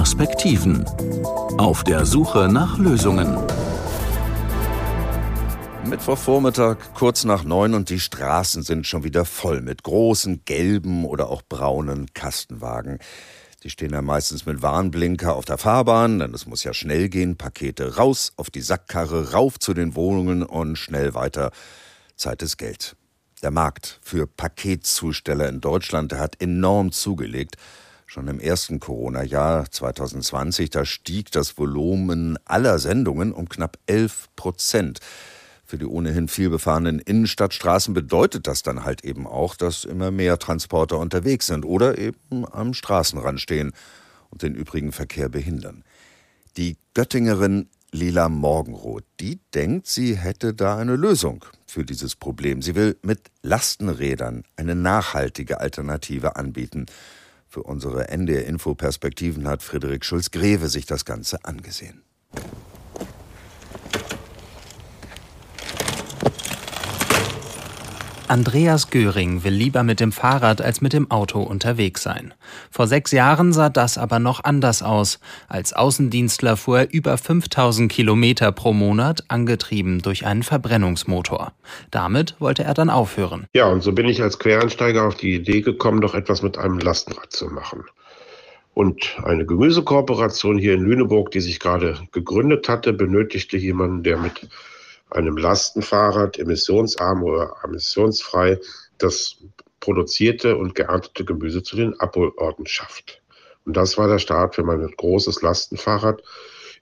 [0.00, 0.82] Perspektiven.
[1.58, 3.36] Auf der Suche nach Lösungen.
[5.84, 11.28] Mittwochvormittag, kurz nach neun und die Straßen sind schon wieder voll mit großen gelben oder
[11.28, 12.98] auch braunen Kastenwagen.
[13.62, 17.36] Die stehen ja meistens mit Warnblinker auf der Fahrbahn, denn es muss ja schnell gehen.
[17.36, 21.50] Pakete raus auf die Sackkarre, rauf zu den Wohnungen und schnell weiter.
[22.16, 22.96] Zeit ist Geld.
[23.42, 27.58] Der Markt für Paketzusteller in Deutschland hat enorm zugelegt.
[28.10, 34.98] Schon im ersten Corona-Jahr 2020, da stieg das Volumen aller Sendungen um knapp 11 Prozent.
[35.64, 40.98] Für die ohnehin vielbefahrenen Innenstadtstraßen bedeutet das dann halt eben auch, dass immer mehr Transporter
[40.98, 43.70] unterwegs sind oder eben am Straßenrand stehen
[44.30, 45.84] und den übrigen Verkehr behindern.
[46.56, 52.60] Die Göttingerin Lila Morgenroth, die denkt, sie hätte da eine Lösung für dieses Problem.
[52.60, 56.86] Sie will mit Lastenrädern eine nachhaltige Alternative anbieten.
[57.52, 62.04] Für unsere NDR-Info-Perspektiven hat Friedrich Schulz-Greve sich das Ganze angesehen.
[68.30, 72.32] Andreas Göring will lieber mit dem Fahrrad als mit dem Auto unterwegs sein.
[72.70, 75.18] Vor sechs Jahren sah das aber noch anders aus.
[75.48, 81.50] Als Außendienstler fuhr er über 5000 Kilometer pro Monat, angetrieben durch einen Verbrennungsmotor.
[81.90, 83.46] Damit wollte er dann aufhören.
[83.52, 86.78] Ja, und so bin ich als Quereinsteiger auf die Idee gekommen, doch etwas mit einem
[86.78, 87.82] Lastenrad zu machen.
[88.74, 94.48] Und eine Gemüsekooperation hier in Lüneburg, die sich gerade gegründet hatte, benötigte jemanden, der mit
[95.12, 98.58] einem Lastenfahrrad emissionsarm oder emissionsfrei
[98.98, 99.36] das
[99.80, 103.22] produzierte und geerntete Gemüse zu den Abholorten schafft.
[103.64, 106.22] Und das war der Start für mein großes Lastenfahrrad,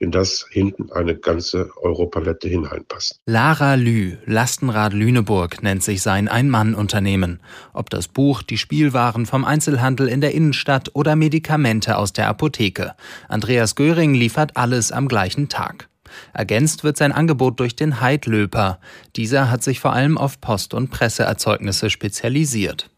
[0.01, 3.21] in das hinten eine ganze Europalette hineinpasst.
[3.27, 7.41] Lara Lü, Lastenrad Lüneburg, nennt sich sein Ein-Mann-Unternehmen.
[7.73, 12.95] Ob das Buch, die Spielwaren vom Einzelhandel in der Innenstadt oder Medikamente aus der Apotheke.
[13.29, 15.89] Andreas Göring liefert alles am gleichen Tag.
[16.33, 18.79] Ergänzt wird sein Angebot durch den Heidlöper.
[19.17, 22.91] Dieser hat sich vor allem auf Post- und Presseerzeugnisse spezialisiert.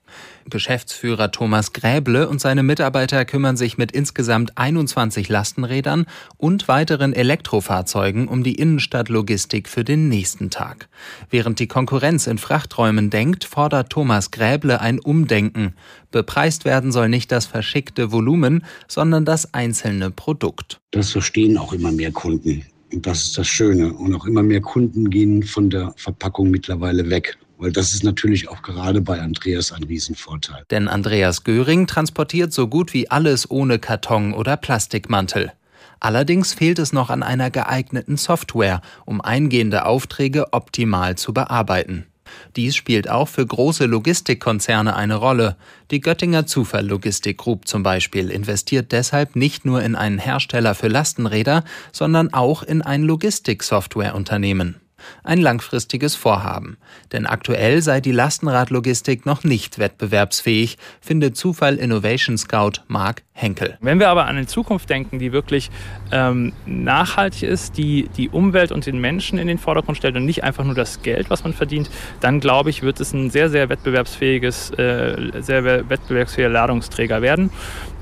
[0.49, 6.07] Geschäftsführer Thomas Gräble und seine Mitarbeiter kümmern sich mit insgesamt 21 Lastenrädern
[6.37, 10.89] und weiteren Elektrofahrzeugen um die Innenstadtlogistik für den nächsten Tag.
[11.29, 15.75] Während die Konkurrenz in Frachträumen denkt, fordert Thomas Gräble ein Umdenken.
[16.11, 20.81] Bepreist werden soll nicht das verschickte Volumen, sondern das einzelne Produkt.
[20.91, 22.65] Das verstehen auch immer mehr Kunden.
[22.93, 23.93] Und das ist das Schöne.
[23.93, 27.39] Und auch immer mehr Kunden gehen von der Verpackung mittlerweile weg.
[27.59, 30.65] Weil das ist natürlich auch gerade bei Andreas ein Riesenvorteil.
[30.71, 35.53] Denn Andreas Göring transportiert so gut wie alles ohne Karton oder Plastikmantel.
[36.01, 42.07] Allerdings fehlt es noch an einer geeigneten Software, um eingehende Aufträge optimal zu bearbeiten.
[42.57, 45.57] Dies spielt auch für große Logistikkonzerne eine Rolle.
[45.91, 50.89] Die Göttinger Zufall Logistik Group zum Beispiel investiert deshalb nicht nur in einen Hersteller für
[50.89, 54.77] Lastenräder, sondern auch in ein Logistiksoftwareunternehmen
[55.25, 56.77] ein langfristiges Vorhaben.
[57.13, 63.79] Denn aktuell sei die Lastenradlogistik noch nicht wettbewerbsfähig, findet Zufall Innovation Scout Mark Henkel.
[63.81, 65.71] Wenn wir aber an eine Zukunft denken, die wirklich
[66.13, 70.45] ähm, nachhaltig ist, die die Umwelt und den Menschen in den Vordergrund stellt und nicht
[70.45, 71.91] einfach nur das Geld, was man verdient,
[72.21, 77.51] dann glaube ich, wird es ein sehr, sehr wettbewerbsfähiges, äh, sehr wettbewerbsfähiger Ladungsträger werden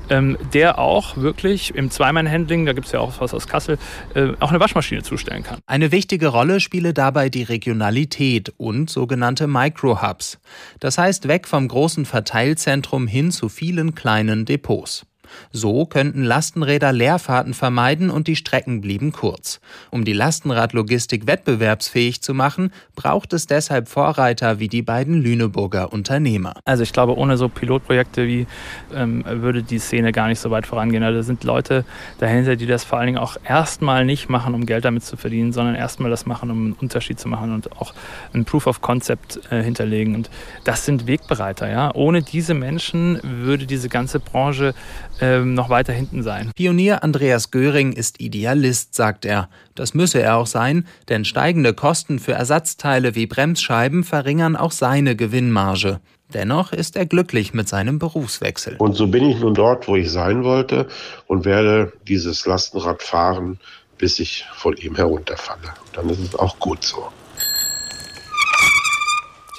[0.09, 3.77] ähm, der auch wirklich im Zweimann-Handling, da gibt es ja auch was aus Kassel,
[4.15, 5.59] äh, auch eine Waschmaschine zustellen kann.
[5.67, 10.39] Eine wichtige Rolle spiele dabei die Regionalität und sogenannte Micro-Hubs.
[10.79, 15.05] Das heißt weg vom großen Verteilzentrum hin zu vielen kleinen Depots.
[15.51, 19.59] So könnten Lastenräder Leerfahrten vermeiden und die Strecken blieben kurz.
[19.91, 26.53] Um die Lastenradlogistik wettbewerbsfähig zu machen, braucht es deshalb Vorreiter wie die beiden Lüneburger Unternehmer.
[26.65, 28.47] Also ich glaube, ohne so Pilotprojekte wie
[28.93, 31.03] ähm, würde die Szene gar nicht so weit vorangehen.
[31.03, 31.85] Also da sind Leute
[32.19, 35.53] dahinter, die das vor allen Dingen auch erstmal nicht machen, um Geld damit zu verdienen,
[35.53, 37.93] sondern erstmal das machen, um einen Unterschied zu machen und auch
[38.33, 40.15] ein Proof of Concept äh, hinterlegen.
[40.15, 40.29] Und
[40.63, 41.69] das sind Wegbereiter.
[41.69, 41.93] Ja?
[41.93, 44.73] Ohne diese Menschen würde diese ganze Branche
[45.21, 46.51] ähm, noch weiter hinten sein.
[46.55, 49.49] Pionier Andreas Göring ist Idealist, sagt er.
[49.75, 55.15] Das müsse er auch sein, denn steigende Kosten für Ersatzteile wie Bremsscheiben verringern auch seine
[55.15, 55.99] Gewinnmarge.
[56.33, 58.75] Dennoch ist er glücklich mit seinem Berufswechsel.
[58.77, 60.87] Und so bin ich nun dort, wo ich sein wollte
[61.25, 63.59] und werde dieses Lastenrad fahren,
[63.97, 65.73] bis ich von ihm herunterfalle.
[65.93, 67.07] Dann ist es auch gut so.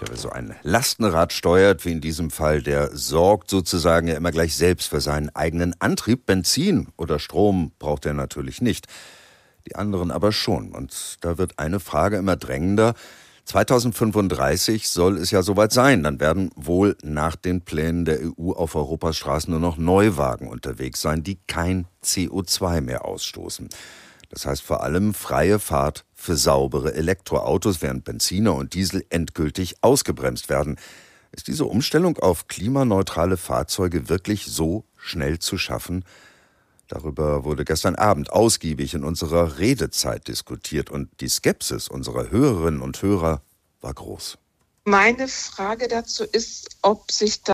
[0.00, 4.31] Tja, wer so ein Lastenrad steuert, wie in diesem Fall, der sorgt sozusagen ja immer
[4.31, 6.25] gleich selbst für seinen eigenen Antrieb.
[6.25, 8.87] Benzin oder Strom braucht er natürlich nicht.
[9.67, 10.73] Die anderen aber schon.
[10.73, 12.94] Und da wird eine Frage immer drängender.
[13.44, 16.02] 2035 soll es ja soweit sein.
[16.02, 21.02] Dann werden wohl nach den Plänen der EU auf Europas Straßen nur noch Neuwagen unterwegs
[21.02, 23.69] sein, die kein CO2 mehr ausstoßen.
[24.31, 30.50] Das heißt vor allem freie Fahrt für saubere Elektroautos, während Benziner und Diesel endgültig ausgebremst
[30.50, 30.76] werden.
[31.32, 36.05] Ist diese Umstellung auf klimaneutrale Fahrzeuge wirklich so schnell zu schaffen?
[36.88, 43.00] Darüber wurde gestern Abend ausgiebig in unserer Redezeit diskutiert und die Skepsis unserer Hörerinnen und
[43.00, 43.40] Hörer
[43.81, 44.37] war groß.
[44.84, 47.49] Meine Frage dazu ist, ob sich da